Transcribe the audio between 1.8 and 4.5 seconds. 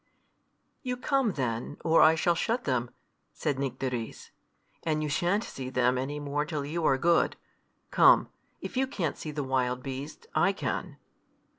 or I shall shut them," said Nycteris,